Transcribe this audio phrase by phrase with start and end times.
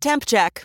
[0.00, 0.64] Temp check.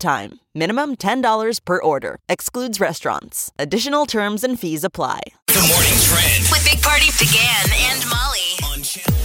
[0.01, 0.39] time.
[0.53, 2.17] Minimum $10 per order.
[2.27, 3.51] Excludes restaurants.
[3.57, 5.21] Additional terms and fees apply.
[5.47, 8.73] The morning trend With Big Party began and Molly.
[8.73, 9.19] on channel.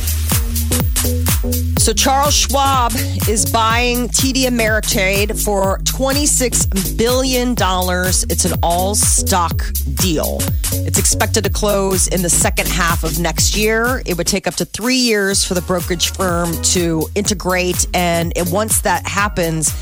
[1.79, 2.93] So Charles Schwab
[3.29, 7.55] is buying TD Ameritrade for $26 billion.
[8.29, 9.63] It's an all stock
[9.95, 10.39] deal.
[10.73, 14.03] It's expected to close in the second half of next year.
[14.05, 17.87] It would take up to three years for the brokerage firm to integrate.
[17.95, 19.73] And it- once that happens,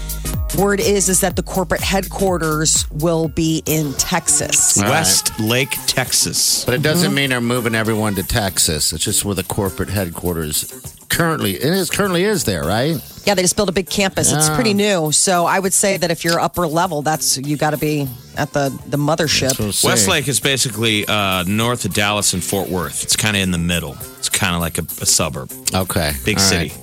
[0.56, 4.76] word is is that the corporate headquarters will be in Texas.
[4.78, 6.64] West Lake, Texas.
[6.64, 8.92] But it doesn't mean they're moving everyone to Texas.
[8.92, 12.96] It's just where the corporate headquarters currently it is currently is there, right?
[13.24, 14.32] Yeah, they just built a big campus.
[14.32, 14.54] It's Yeah.
[14.54, 15.10] pretty new.
[15.12, 18.52] So I would say that if you're upper level, that's you got to be at
[18.52, 19.56] the the mothership.
[19.56, 23.02] So say- Westlake is basically uh, north of Dallas and Fort Worth.
[23.02, 23.96] It's kind of in the middle.
[24.18, 26.12] It's kind of like a, a suburb, Okay.
[26.24, 26.68] big All city.
[26.70, 26.78] right.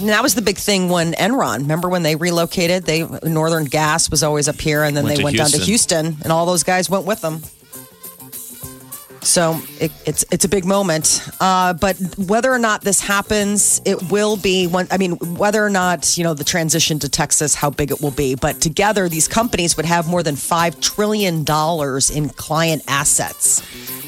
[0.00, 1.58] And that was the big thing when Enron.
[1.58, 2.84] Remember when they relocated?
[2.84, 5.58] They Northern Gas was always up here, and then Went they to went down to
[5.58, 6.06] Houston.
[6.06, 7.42] Houston, and all those guys went with them.
[9.22, 14.10] So it, it's it's a big moment, uh, but whether or not this happens, it
[14.10, 14.88] will be one.
[14.90, 18.10] I mean, whether or not you know the transition to Texas, how big it will
[18.12, 23.60] be, but together these companies would have more than five trillion dollars in client assets,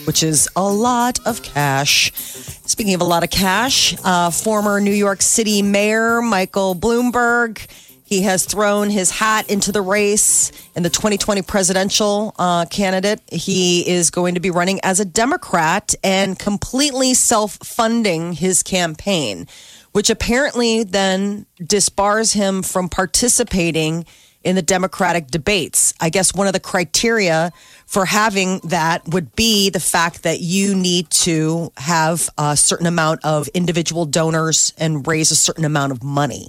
[0.06, 2.52] which is a lot of cash.
[2.73, 7.67] Speaking of a lot of cash, uh, former New York City Mayor Michael Bloomberg.
[8.03, 13.20] He has thrown his hat into the race in the 2020 presidential uh, candidate.
[13.31, 19.49] He is going to be running as a Democrat and completely self funding his campaign,
[19.93, 24.06] which apparently then disbars him from participating
[24.44, 25.94] in the Democratic debates.
[26.00, 27.53] I guess one of the criteria
[27.86, 33.25] for having that would be the fact that you need to have a certain amount
[33.25, 36.48] of individual donors and raise a certain amount of money.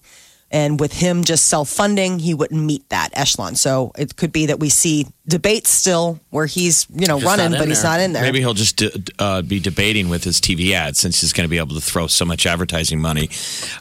[0.54, 3.56] And with him just self funding, he wouldn't meet that echelon.
[3.56, 7.52] So it could be that we see debates still where he's, you know, Just running,
[7.52, 8.24] not in but he's not in there.
[8.24, 8.84] Maybe he'll just
[9.20, 12.08] uh, be debating with his TV ad since he's going to be able to throw
[12.08, 13.30] so much advertising money.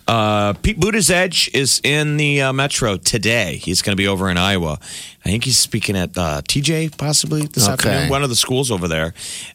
[0.07, 3.57] Uh, Pete Buttigieg is in the uh, Metro today.
[3.57, 4.79] He's going to be over in Iowa.
[5.25, 7.73] I think he's speaking at uh, TJ possibly this Okay.
[7.89, 9.13] afternoon, one of the schools over there.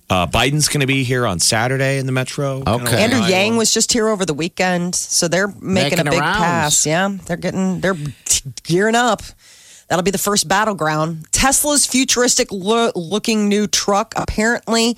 [0.09, 2.57] Uh, Biden's going to be here on Saturday in the Metro.
[2.61, 2.71] Okay.
[2.71, 3.29] over in Andrew Iowa.
[3.29, 6.37] Yang was just here over the weekend, so they're making, Making a big rounds.
[6.37, 6.85] pass.
[6.85, 9.21] Yeah, they're getting they're t- gearing up.
[9.87, 11.25] That'll be the first battleground.
[11.31, 14.97] Tesla's futuristic lo- looking new truck apparently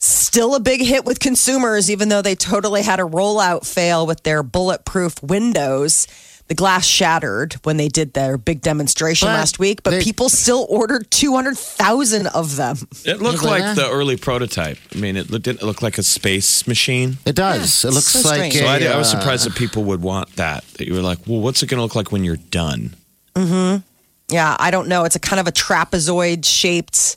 [0.00, 4.22] still a big hit with consumers, even though they totally had a rollout fail with
[4.22, 6.06] their bulletproof windows.
[6.46, 10.28] The glass shattered when they did their big demonstration But last week, but they- people
[10.30, 12.78] still ordered 200,000 of them.
[13.04, 13.76] It looked Look like that.
[13.76, 14.78] the early prototype.
[14.94, 17.18] I mean, it looked- didn't look like a space machine.
[17.26, 17.84] It does.
[17.84, 18.54] it looks so like strange.
[18.54, 20.64] a, So I, I was uh, surprised that people would want that.
[20.74, 22.94] That you were like, well, what's it going to look like when you're done?
[24.30, 25.04] Yeah, I don't know.
[25.04, 27.16] It's a kind of a trapezoid shaped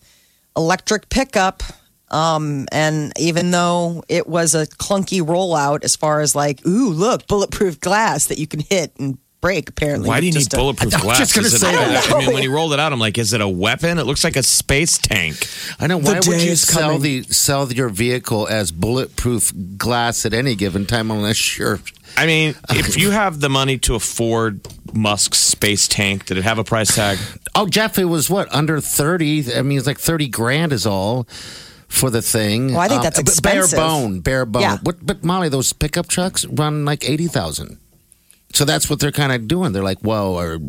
[0.56, 1.64] electric pickup.
[2.10, 7.28] Um, and even though it was a clunky rollout as far as like, ooh, look,
[7.28, 10.08] bulletproof glass that you can hit and break, apparently.
[10.10, 11.18] Why do you need Just a- bulletproof I was glass?
[11.20, 12.12] just gonna Is it- say that.
[12.14, 13.98] I mean, when you rolled it out, I'm like, is it a weapon?
[13.98, 15.48] It looks like a space tank.
[15.80, 15.98] I know.
[15.98, 17.02] Why would you is sell coming.
[17.02, 21.80] the sell your vehicle as bulletproof glass at any given time unless you're
[22.18, 26.58] I mean, if you have the money to afford Musk's space tank, did it have
[26.60, 27.18] a price tag?
[27.56, 29.54] Oh, Jeff, it was what under thirty.
[29.56, 31.26] I mean, it's like thirty grand is all
[31.88, 32.70] for the thing.
[32.72, 33.78] Well, I think Um, that's but expensive.
[33.78, 34.62] Bare bone, bare bone.
[34.62, 34.78] Yeah.
[34.84, 37.78] What, but Molly, those pickup trucks run like eighty thousand.
[38.54, 39.72] So that's what they're kind of doing.
[39.72, 40.60] They're like, whoa, or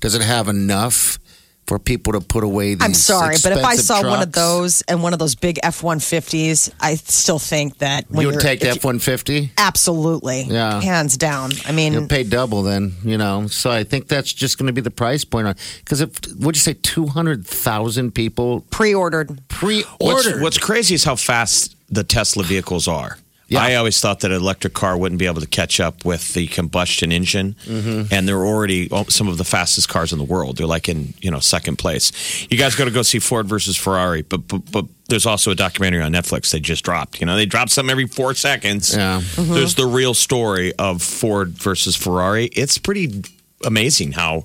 [0.00, 1.18] does it have enough
[1.66, 2.82] for people to put away these?
[2.82, 5.58] I'm sorry, but if I expensive saw one of those and one of those big
[5.62, 9.50] F 150s, I still think that when you would take the F one fifty.
[9.58, 10.42] Absolutely.
[10.42, 10.80] Yeah.
[10.80, 11.52] Hands down.
[11.66, 13.46] I mean, You'll pay double then, you know.
[13.46, 16.56] So I think that's just going to be the price point on because if would
[16.56, 19.40] you say two hundred thousand people pre ordered.
[19.48, 19.96] pre-ordered?
[19.98, 23.18] What's, what's crazy is how fast the Tesla vehicles are.
[23.48, 23.60] Yeah.
[23.62, 26.48] I always thought that an electric car wouldn't be able to catch up with the
[26.48, 28.12] combustion engine, Mm-hmm.
[28.12, 30.56] and they're already oh, some of the fastest cars in the world.
[30.56, 32.10] They're like in you know second place.
[32.50, 35.54] You guys got to go see Ford versus Ferrari, but, but but there's also a
[35.54, 37.20] documentary on Netflix they just dropped.
[37.20, 38.94] You know, they drop something every four seconds.
[38.96, 39.20] Yeah.
[39.36, 42.46] There's the real story of Ford versus Ferrari.
[42.46, 43.22] It's pretty
[43.64, 44.44] amazing how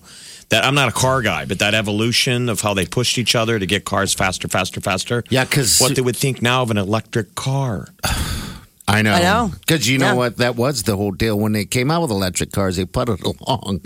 [0.50, 3.58] That I'm not a car guy, but that evolution of how they pushed each other
[3.58, 5.24] to get cars faster, faster, faster.
[5.30, 7.88] Yeah, because what they would think now of an electric car.
[8.92, 9.14] I know.
[9.14, 9.52] I know.
[9.60, 10.14] Because you know Yeah.
[10.14, 10.38] what?
[10.38, 12.76] That was the whole deal when they came out with electric cars.
[12.76, 13.82] They put it along.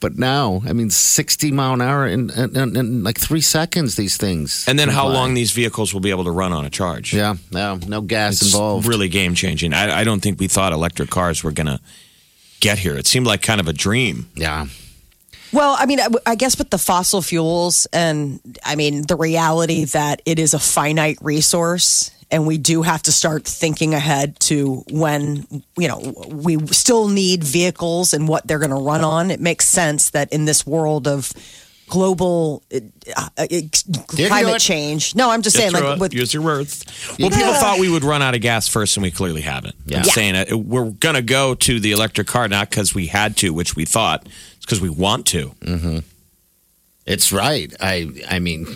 [0.00, 3.96] But now, I mean, 60 mile an hour in, in, in, in like three seconds,
[3.96, 4.64] these things.
[4.68, 5.14] And then how fly.
[5.14, 7.12] long these vehicles will be able to run on a charge.
[7.12, 8.86] Yeah, no, no gas It's involved.
[8.86, 9.72] really game changing.
[9.72, 11.80] I, I don't think we thought electric cars were going to
[12.60, 12.96] get here.
[12.96, 14.28] It seemed like kind of a dream.
[14.34, 14.66] yeah.
[15.52, 19.84] Well, I mean, I- I guess with the fossil fuels and I mean, the reality
[19.86, 24.84] that it is a finite resource and we do have to start thinking ahead to
[24.90, 25.46] when,
[25.78, 29.30] you know, we still need vehicles and what they're going to run on.
[29.30, 31.32] It makes sense that in this world of
[31.88, 33.46] global uh, uh,
[34.08, 35.14] climate change.
[35.14, 36.84] No, I'm just Get saying, like, with use your words.
[37.18, 39.76] Well, people thought we would run out of gas first, and we clearly haven't.
[39.86, 39.98] Yeah.
[39.98, 40.10] I'm Yeah.
[40.12, 40.52] saying it.
[40.52, 43.84] We're going to go to the electric car not because we had to, which we
[43.84, 44.26] thought.
[44.56, 46.02] It's because we want to.
[47.06, 47.72] It's right.
[47.80, 48.66] I I mean,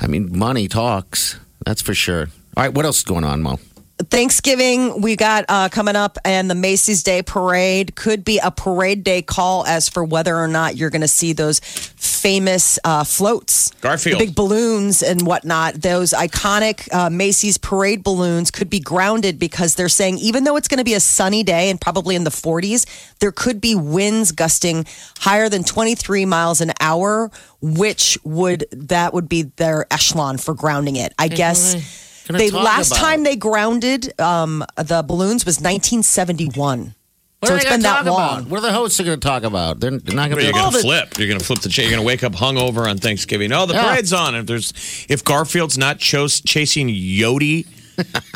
[0.00, 1.38] I mean, money talks.
[1.64, 2.28] That's for sure.
[2.56, 3.58] All right, what else is going on, Mo?
[4.08, 9.04] Thanksgiving we got uh, coming up, and the Macy's Day Parade could be a parade
[9.04, 13.70] day call as for whether or not you're going to see those famous uh, floats,
[13.80, 14.20] Garfield.
[14.20, 15.74] the big balloons and whatnot.
[15.74, 20.68] Those iconic uh, Macy's parade balloons could be grounded because they're saying even though it's
[20.68, 22.86] going to be a sunny day and probably in the 40s,
[23.20, 24.84] there could be winds gusting
[25.18, 27.30] higher than 23 miles an hour,
[27.60, 31.14] which would that would be their echelon for grounding it.
[31.18, 32.06] I guess.
[32.32, 33.00] Gonna They talk last about?
[33.00, 36.94] time they grounded um, the balloons was 1971.
[37.40, 38.38] What so are it's they been gonna that long.
[38.40, 38.50] About?
[38.50, 39.80] What are the hosts going to talk about?
[39.80, 40.44] They're, they're not going to.
[40.44, 41.16] you're be going to the- flip.
[41.18, 41.86] You're going to flip the chair.
[41.86, 43.50] You're going to wake up hungover on Thanksgiving.
[43.52, 43.84] Oh, the Yeah.
[43.84, 44.34] parade's on.
[44.34, 44.72] If there's
[45.08, 47.66] if Garfield's not chos- chasing Odie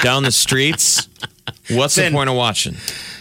[0.03, 1.07] down the streets,
[1.71, 2.77] what's the point of watching?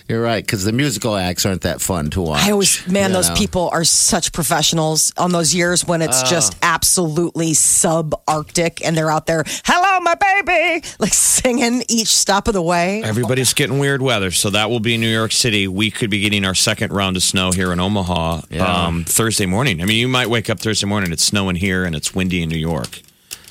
[0.10, 2.44] You're right because the musical acts aren't that fun to watch.
[2.44, 3.36] I always, man, those know?
[3.36, 9.26] people are such professionals on those years when it's just absolutely subarctic and they're out
[9.28, 13.02] there, hello, my baby, like singing each stop of the way.
[13.04, 15.68] Everybody's getting weird weather, so that will be New York City.
[15.68, 18.66] We could be getting our second round of snow here in Omaha Yeah.
[18.88, 19.82] um, Thursday morning.
[19.82, 22.50] I mean, you might wake up Thursday morning, it's snowing here and it's windy in
[22.50, 23.02] New York.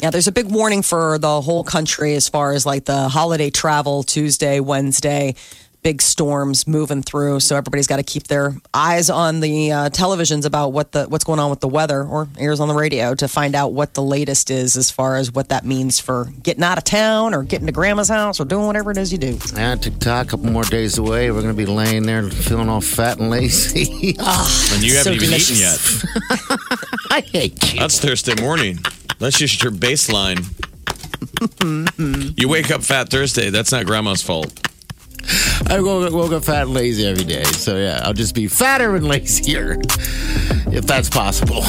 [0.00, 3.50] Yeah, there's a big warning for the whole country as far as like the holiday
[3.50, 5.36] travel Tuesday, Wednesday,
[5.82, 7.40] big storms moving through.
[7.40, 11.24] So everybody's got to keep their eyes on the uh, televisions about what the what's
[11.24, 14.02] going on with the weather, or ears on the radio to find out what the
[14.02, 17.66] latest is as far as what that means for getting out of town or getting
[17.66, 19.38] to grandma's house or doing whatever it is you do.
[19.54, 21.30] Yeah, TikTok, a couple more days away.
[21.30, 24.16] We're going to be laying there feeling all fat and lazy.
[24.72, 26.04] And you haven't even delicious.
[26.04, 26.48] eaten yet.
[27.10, 27.80] I hate you.
[27.80, 28.78] That's Thursday morning.
[29.18, 30.42] That's just your baseline.
[32.38, 33.50] you wake up fat Thursday.
[33.50, 34.52] That's not grandma's fault.
[35.70, 37.44] I woke, woke up fat and lazy every day.
[37.44, 39.78] So, yeah, I'll just be fatter and lazier
[40.72, 41.62] if that's possible.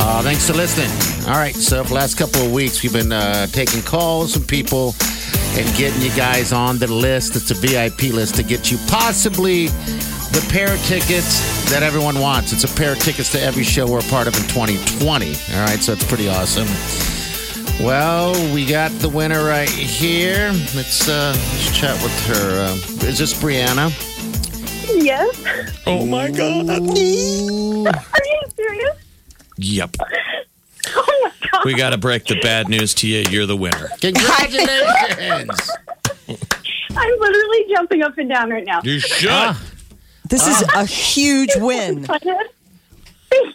[0.00, 0.88] Uh, thanks for listening.
[1.28, 4.44] All right, so for the last couple of weeks, we've been uh, taking calls from
[4.44, 4.94] people
[5.58, 7.34] and getting you guys on the list.
[7.34, 12.52] It's a VIP list to get you possibly the pair of tickets that everyone wants.
[12.52, 15.26] It's a pair of tickets to every show we're a part of in 2020.
[15.56, 16.68] All right, so it's pretty awesome.
[17.84, 20.52] Well, we got the winner right here.
[20.76, 22.66] Let's, uh, let's chat with her.
[22.66, 23.90] Uh, is this Brianna?
[25.02, 25.82] Yes.
[25.86, 26.68] Oh my God.
[29.58, 29.90] Are you serious?
[29.90, 29.96] Yep.
[30.90, 31.64] Oh my god.
[31.66, 33.22] We got to break the bad news to you.
[33.28, 33.90] You're the winner.
[34.00, 35.70] Congratulations!
[36.96, 38.80] I'm literally jumping up and down right now.
[38.84, 39.56] You should.
[40.30, 42.04] This is a huge win.
[42.04, 42.24] Thank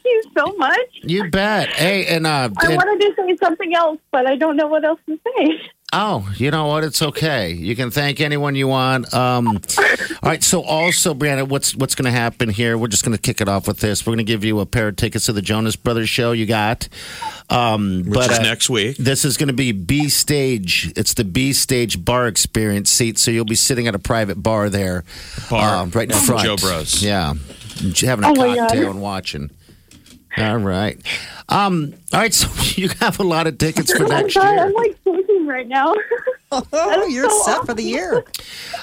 [0.06, 0.80] you so much.
[1.02, 1.70] you bet.
[1.70, 4.84] Hey, and uh, I and- wanted to say something else, but I don't know what
[4.86, 5.62] else to say.
[5.94, 6.84] Oh, you know what?
[6.84, 7.52] It's okay.
[7.54, 9.14] You can thank anyone you want.
[9.14, 9.56] Um, all
[10.24, 10.44] right.
[10.44, 12.78] So, also, Brianna, what's what's going to happen here?
[12.78, 14.06] We're just going to kick it off with this.
[14.06, 16.32] We're going to give you a pair of tickets to the Jonas Brothers show.
[16.34, 16.90] You got,
[17.50, 18.98] um, Which but is uh, next week.
[18.98, 20.92] This is going to be B stage.
[20.98, 23.18] It's the B stage bar experience seat.
[23.18, 25.06] So you'll be sitting at a private bar there,
[25.50, 25.78] Bar.
[25.78, 26.44] um, right in front.
[26.44, 27.02] Joe Bros.
[27.04, 27.34] Yeah,
[28.02, 29.52] having a Oh cocktail and watching.
[30.36, 31.00] All right.
[31.50, 32.34] Um, all right.
[32.34, 32.50] So
[32.82, 34.72] you have a lot of tickets for oh my next god,
[35.06, 35.23] year.
[35.54, 35.96] I'm like shaking right now.
[36.72, 38.24] Oh, you're so set for the year.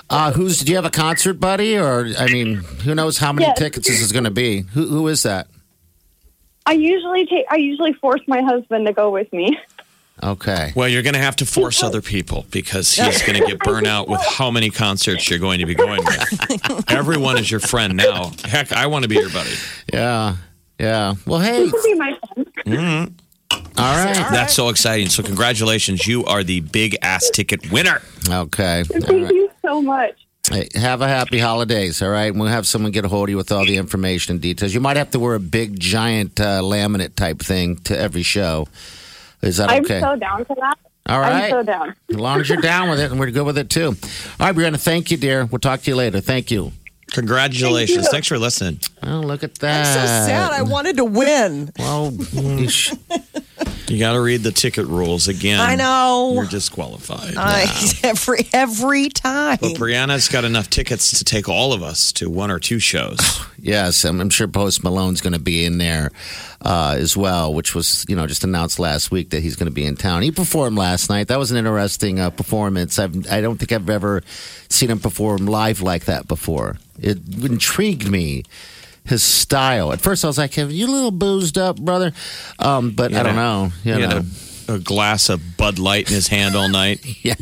[0.09, 0.59] Uh, who's?
[0.59, 3.59] Do you have a concert buddy, or I mean, who knows how many Yes.
[3.61, 4.62] tickets this is going to be?
[4.73, 5.47] Who, who is that?
[6.67, 7.47] I usually take.
[7.49, 9.57] I usually force my husband to go with me.
[10.21, 10.73] Okay.
[10.75, 13.87] Well, you're going to have to force other people because he's going to get burnt
[13.87, 16.85] out with how many concerts you're going to be going with.
[16.91, 18.33] Everyone is your friend now.
[18.45, 19.55] Heck, I want to be your buddy.
[19.93, 20.35] Yeah.
[20.81, 21.15] Yeah.
[21.25, 21.67] Well, hey.
[21.67, 23.23] You can be my friend.
[23.50, 24.14] All right.
[24.30, 25.09] That's so exciting.
[25.09, 26.07] So, congratulations.
[26.07, 28.02] You are the big ass ticket winner.
[28.28, 28.85] Okay.
[28.85, 29.35] Thank right.
[29.35, 30.14] you so much.
[30.50, 32.35] Hey, have a happy holidays, all right?
[32.35, 34.75] We'll have someone get a hold of you with all the information and details.
[34.75, 38.66] You might have to wear a big, giant uh, laminate type thing to every show.
[39.42, 40.00] Is that I'm okay?
[40.00, 40.75] so down for that.
[41.09, 41.45] all right.
[41.45, 41.95] I'm so down.
[42.09, 43.88] As long as you're down with it, and we're good with it too.
[44.40, 45.45] All right, Brianna, thank you, dear.
[45.45, 46.21] We'll talk to you later.
[46.21, 46.73] Thank you.
[47.12, 48.02] Congratulations.
[48.02, 48.12] Thank.
[48.12, 48.81] Thanks for listening.
[49.02, 49.95] Oh, look at that.
[49.95, 50.52] So sad.
[50.52, 51.71] I wanted to win.
[51.79, 52.69] Well, you
[53.90, 55.59] You got to read the ticket rules again.
[55.59, 56.33] I know.
[56.35, 57.35] You're disqualified.
[57.37, 57.67] I,
[58.05, 59.59] every every time.
[59.61, 63.19] But Brianna's got enough tickets to take all of us to one or two shows.
[63.59, 66.12] yes, I'm, I'm sure Post Malone's going to be in there
[66.62, 69.75] uh, as well, which was you know just announced last week that he's going to
[69.75, 70.23] be in town.
[70.23, 71.26] He performed last night.
[71.26, 72.97] That was an interesting uh, performance.
[72.97, 74.23] I've, I don't think I've ever
[74.69, 76.76] seen him perform live like that before.
[77.02, 78.45] It intrigued me.
[79.04, 79.92] His style.
[79.92, 82.12] At first, I was like, "Have you a little boozed up, brother?"
[82.59, 83.73] Um, but I don't know.
[83.83, 84.09] You He know.
[84.09, 84.25] had
[84.69, 87.40] a, a glass of Bud Light in his hand all night, yes.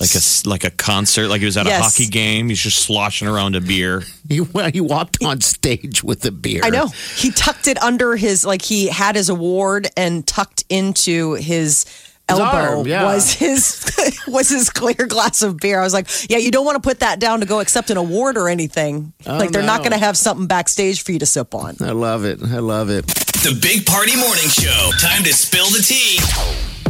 [0.00, 2.48] like a like a concert, like he was at a hockey game.
[2.48, 4.04] He's just sloshing around a beer.
[4.28, 6.60] He, well, he walked on stage with a beer.
[6.64, 6.86] I know.
[7.16, 11.84] He tucked it under his like he had his award and tucked into his
[12.40, 13.04] elbow arm, yeah.
[13.04, 13.84] was his
[14.26, 15.80] was his clear glass of beer.
[15.80, 17.96] I was like, yeah, you don't want to put that down to go accept an
[17.96, 19.12] award or anything.
[19.26, 21.76] Oh, like they're not Oh, going to have something backstage for you to sip on.
[21.80, 22.40] I love it.
[22.42, 23.06] I love it.
[23.06, 24.90] The Big Party Morning Show.
[25.00, 26.18] Time to spill the tea.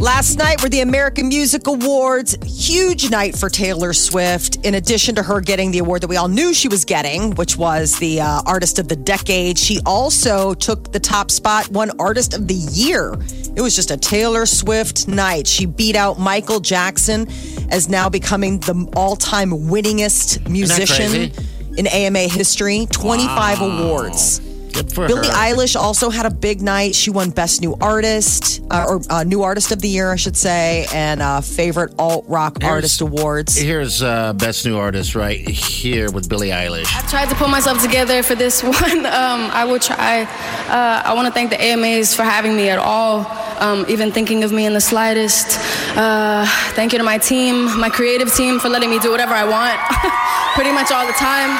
[0.03, 2.35] Last night were the American Music Awards.
[2.45, 4.57] Huge night for Taylor Swift.
[4.65, 7.55] In addition to her getting the award that we all knew she was getting, which
[7.55, 12.33] was the uh, Artist of the Decade, she also took the top spot, won Artist
[12.33, 13.13] of the Year.
[13.55, 15.47] It was just a Taylor Swift night.
[15.47, 17.25] She beat out Michael Jackson
[17.71, 21.31] as now becoming the all time winningest musician
[21.77, 22.87] in AMA history.
[22.91, 24.41] 25 awards.
[24.73, 25.33] Good for Billie her.
[25.33, 26.95] Eilish also had a big night.
[26.95, 30.35] She won Best New Artist, uh, or uh, New Artist of the Year, I should
[30.35, 33.55] say, and uh, Favorite Alt Rock Here's- Artist Awards.
[33.55, 36.87] Here's uh, best new artist right here with Billie Eilish.
[36.95, 39.05] I tried to put myself together for this one.
[39.05, 40.23] Um, I will try.
[40.23, 43.25] Uh, I want to thank the AMAs for having me at all,
[43.59, 45.59] um, even thinking of me in the slightest.
[45.95, 49.43] Uh, thank you to my team, my creative team, for letting me do whatever I
[49.45, 49.79] want,
[50.55, 51.51] pretty much all the time.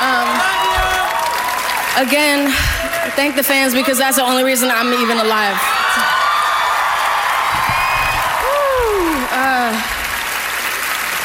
[0.00, 0.57] Um,
[1.98, 2.50] again,
[3.16, 5.58] thank the fans because that's the only reason I'm even alive.
[9.34, 9.72] Uh,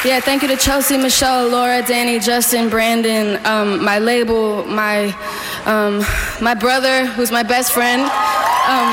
[0.04, 5.14] yeah, thank you to Chelsea, Michelle, Laura, Danny, Justin, Brandon, um, my label, my
[5.64, 6.04] um,
[6.42, 8.90] my brother, who's my best friend, um,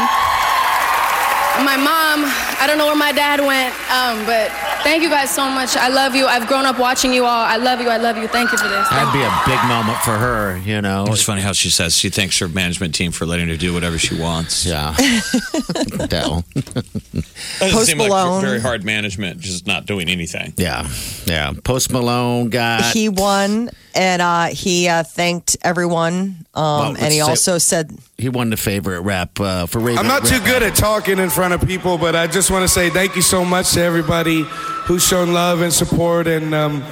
[1.66, 2.24] my mom.
[2.62, 5.76] I don't know where my dad went, um, but thank you guys so much.
[5.78, 6.26] I love you.
[6.26, 7.46] I've grown up watching you all.
[7.46, 7.90] I love you.
[7.90, 8.28] I love you.
[8.28, 8.90] Thank you for this.
[8.90, 11.06] That'd be a big moment for her, you know.
[11.08, 13.98] It's funny how she says she thanks her management team for letting her do whatever
[13.98, 14.66] she wants.
[14.66, 14.96] Yeah.
[16.08, 16.44] Dell.
[16.56, 17.24] Doesn't
[17.60, 18.42] Post seem like Malone.
[18.42, 20.54] very hard management, just not doing anything.
[20.58, 20.88] Yeah.
[21.26, 21.54] Yeah.
[21.64, 22.94] Post Malone got.
[22.94, 26.38] he won, and uh, he uh, thanked everyone.
[26.54, 29.98] Um, Well, and he say- also said, he won the favorite rap uh, for Raven.
[30.00, 32.68] I'm not too good at talking in front of people, but I just want to
[32.68, 34.44] say thank you so much to everybody
[34.92, 36.28] who's shown love and support.
[36.28, 36.84] And um,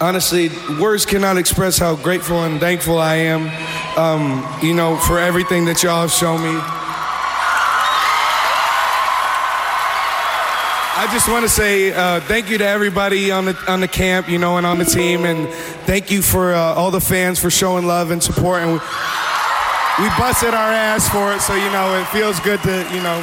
[0.00, 0.48] honestly,
[0.80, 3.42] words cannot express how grateful and thankful I am,
[3.98, 6.58] um, you know, for everything that y'all have shown me.
[10.94, 14.30] I just want to say uh, thank you to everybody on the on the camp,
[14.30, 15.46] you know, and on the team, and
[15.84, 18.62] thank you for uh, all the fans for showing love and support.
[18.62, 18.78] And we,
[19.98, 23.18] we busted our ass for it, so you know it feels good to you know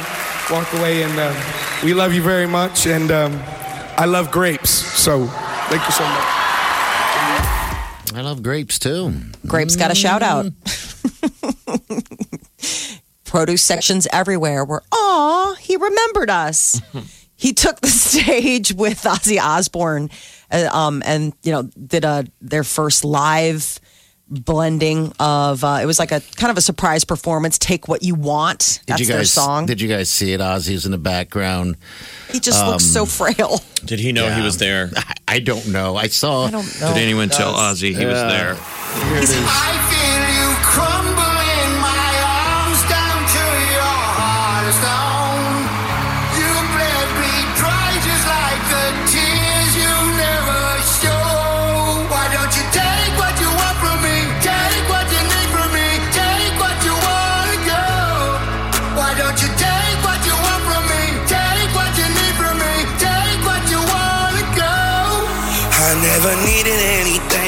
[0.52, 1.02] walk away.
[1.02, 1.34] And uh,
[1.82, 3.42] we love you very much, and um,
[4.00, 6.24] I love grapes, so thank you so much.
[8.14, 9.12] I love grapes too.
[9.46, 10.46] Grapes got a shout out.
[13.26, 16.80] Produce sections everywhere were, aw, he remembered us.
[17.36, 20.08] he took the stage with Ozzy Osbourne
[20.50, 23.78] uh, um, and, you know, did a, their first live
[24.30, 27.58] blending of, uh, it was like a kind of a surprise performance.
[27.58, 28.80] Take what you want.
[28.86, 29.32] Did That's you their guys?
[29.32, 29.66] song.
[29.66, 30.40] Did you guys see it?
[30.40, 31.76] Ozzy's in the background.
[32.30, 33.60] he just looks so frail.
[33.84, 34.90] Did he know he was there?
[34.96, 35.96] I, I don't know.
[35.96, 36.46] I saw.
[36.46, 36.94] I don't know.
[36.94, 38.54] Did anyone tell Ozzy he was there?
[38.54, 39.89] Here it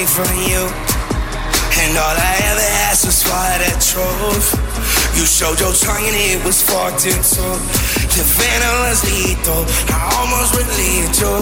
[0.06, 0.66] from you.
[1.82, 4.48] And all I ever asked was for that truth.
[5.16, 7.54] You showed your tongue and it was forked in two.
[8.16, 9.62] Your venom was lethal.
[9.90, 11.34] I almost relieved you.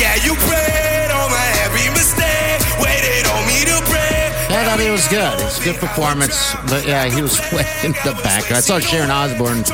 [0.00, 2.60] Yeah, you prayed on my every mistake.
[2.82, 4.30] Waited on me to pray.
[4.50, 5.32] I thought he was good.
[5.40, 6.54] It's a good performance.
[6.68, 8.58] But yeah, he was way in the background.
[8.58, 9.64] I saw Sharon Osbourne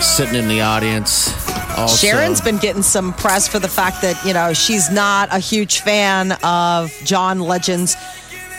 [0.00, 1.47] sitting in the audience.
[1.78, 2.06] Also.
[2.06, 5.80] Sharon's been getting some press for the fact that, you know, she's not a huge
[5.80, 7.96] fan of John Legend's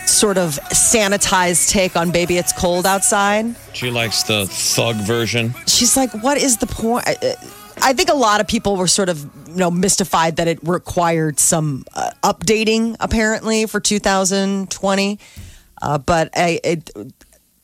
[0.06, 3.54] sort of sanitized take on Baby It's Cold Outside.
[3.74, 5.54] She likes the thug version.
[5.66, 7.04] She's like, what is the point?
[7.06, 7.34] I-
[7.82, 11.38] I think a lot of people were sort of, you know, mystified that it required
[11.40, 15.18] some uh, updating apparently for 2020.
[15.80, 16.90] Uh, but I, it,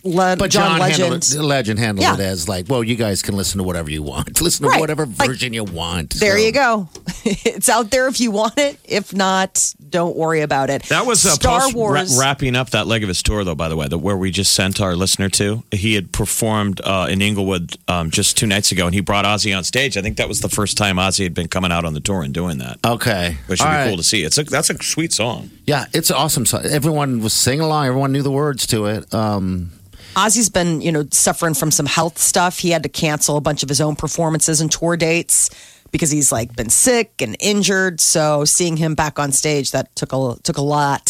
[0.07, 1.01] Le- But John, John, Legend.
[1.03, 2.15] handled it, Legend handled Yeah.
[2.15, 4.41] it as like, well, you guys can listen to whatever you want.
[4.47, 4.81] Listen to Right.
[4.81, 6.15] whatever Like, version you want.
[6.15, 6.89] There So- you go.
[7.25, 8.79] it's out there if you want it.
[8.85, 10.85] If not, don't worry about it.
[10.85, 12.15] That was uh, Star post Wars.
[12.17, 13.55] Ra- wrapping up that leg of his tour, though.
[13.55, 17.07] By the way, the, where we just sent our listener to, he had performed uh,
[17.11, 19.97] in Inglewood um, just two nights ago, and he brought Ozzy on stage.
[19.97, 22.23] I think that was the first time Ozzy had been coming out on the tour
[22.23, 23.37] and doing that, Okay.
[23.47, 23.89] which would All be right.
[23.89, 24.23] cool to see.
[24.23, 25.51] It's a, that's a sweet song.
[25.67, 26.65] Yeah, it's an awesome song.
[26.65, 27.87] Everyone was singing along.
[27.87, 29.13] Everyone knew the words to it.
[29.13, 29.73] Um,
[30.15, 32.59] Ozzy's been, you know, suffering from some health stuff.
[32.59, 35.51] He had to cancel a bunch of his own performances and tour dates
[35.91, 38.01] because he's like been sick and injured.
[38.01, 41.09] So seeing him back on stage that took a took a lot.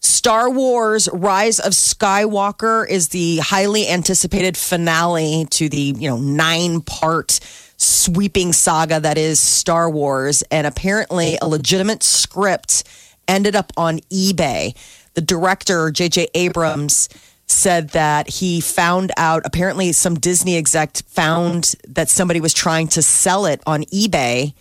[0.00, 6.80] Star Wars: Rise of Skywalker is the highly anticipated finale to the you know nine
[6.80, 7.40] part
[7.76, 12.84] sweeping saga that is Star Wars, and apparently a legitimate script
[13.28, 14.76] ended up on eBay.
[15.14, 16.28] The director J.J.
[16.34, 17.08] Abrams
[17.46, 23.02] said that he found out apparently some Disney exec found that somebody was trying to
[23.02, 24.52] sell it on eBay.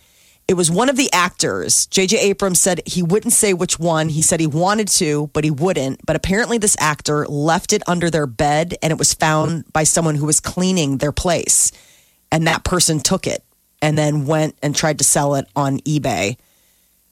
[0.47, 1.87] It was one of the actors.
[1.87, 4.09] JJ Abrams said he wouldn't say which one.
[4.09, 6.05] He said he wanted to, but he wouldn't.
[6.05, 10.15] But apparently this actor left it under their bed and it was found by someone
[10.15, 11.71] who was cleaning their place.
[12.31, 13.43] And that person took it
[13.81, 16.37] and then went and tried to sell it on eBay.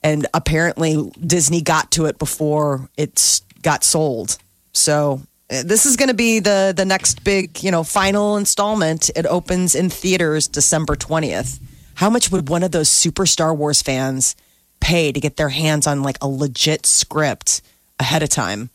[0.03, 4.37] And apparently Disney got to it before it got sold.
[4.73, 9.09] So uh, this is going to be the the next big, you know, final installment.
[9.15, 11.59] It opens in theaters December 20th.
[11.95, 14.35] How much would one of those super Star Wars fans
[14.79, 17.61] pay to get their hands on like a legit script
[17.99, 18.69] ahead of time?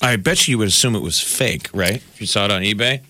[0.00, 1.96] I bet you would assume it was fake, right?
[1.96, 3.02] If you saw it on eBay.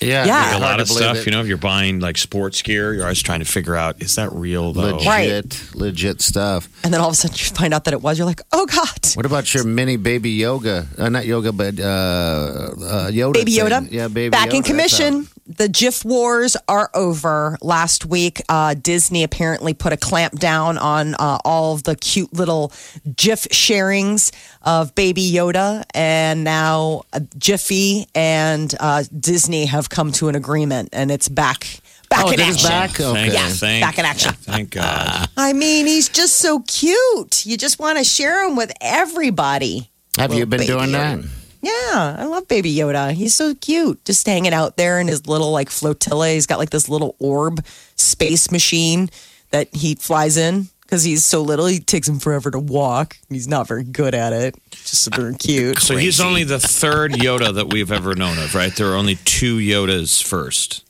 [0.00, 0.58] Yeah, Yeah.
[0.58, 1.18] a lot of stuff.
[1.18, 1.26] it.
[1.26, 4.14] You know, if you're buying like sports gear, you're always trying to figure out is
[4.16, 4.96] that real though.
[4.96, 5.70] legit, Right.
[5.74, 6.68] legit stuff.
[6.84, 8.18] And then all of a sudden you find out that it was.
[8.18, 9.06] You're like, oh god.
[9.14, 10.86] What about your mini baby yoga?
[10.96, 13.32] Uh, not yoga, but uh, uh, Yoda.
[13.34, 13.66] Baby thing.
[13.66, 13.88] Yoda.
[13.90, 14.54] Yeah, baby Back Yoda.
[14.54, 15.28] in commission.
[15.46, 17.56] The GIF wars are over.
[17.62, 22.34] Last week, uh, Disney apparently put a clamp down on uh, all of the cute
[22.34, 22.70] little
[23.16, 24.30] GIF sharings
[24.68, 25.82] of Baby Yoda.
[25.94, 31.80] And now uh, Giphy and uh, Disney have come to an agreement, and it's back.
[32.10, 32.68] Back Oh, in action.
[32.68, 33.00] back?
[33.00, 33.32] Okay.
[33.32, 34.32] Yeah, thank- back in action.
[34.34, 35.28] Thank God.
[35.36, 37.44] I mean, he's just so cute.
[37.46, 39.90] You just want to share him with everybody.
[40.18, 41.22] Have you been doing Yoda.
[41.22, 41.24] that?
[41.60, 43.12] Yeah, I love Baby Yoda.
[43.12, 44.04] He's so cute.
[44.04, 46.30] Just hanging out there in his little like flotilla.
[46.32, 47.64] He's got like this little orb
[47.96, 49.10] space machine
[49.50, 51.66] that he flies in because he's so little.
[51.66, 53.18] He takes him forever to walk.
[53.28, 54.56] He's not very good at it.
[54.70, 55.80] Just super cute.
[55.80, 58.74] So he's only the third Yoda that we've ever known of, right?
[58.74, 60.87] There are only two Yodas first.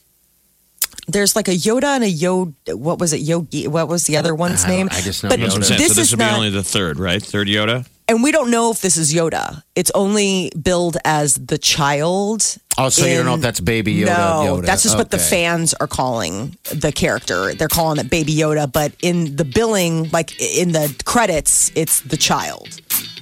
[1.09, 2.75] There's like a Yoda and a Yoda.
[2.75, 3.19] What was it?
[3.21, 3.67] Yogi.
[3.67, 4.89] What was the other one's I name?
[4.93, 5.79] I just know But That's what I'm Yoda.
[5.79, 7.23] this so this is would be only the third, right?
[7.23, 7.87] Third Yoda.
[8.09, 9.63] and we don't know if this is Yoda.
[9.75, 12.57] It's only billed as the child.
[12.77, 14.07] Oh, so you don't know if that's Baby Yoda?
[14.07, 14.67] No, Yoda.
[14.67, 17.55] that's just what the fans are calling the character.
[17.55, 22.17] They're calling it Baby Yoda, but in the billing, like in the credits, it's the
[22.19, 22.69] child.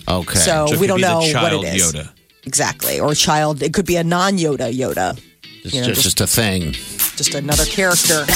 [0.09, 0.39] Okay.
[0.39, 2.11] So, So we don't be the know what it is Yoda.
[2.45, 3.63] exactly, or child.
[3.63, 5.19] It could be a non-Yoda Yoda,
[5.65, 6.75] it's you know, just, just- just a thing.
[7.17, 8.27] Just another character.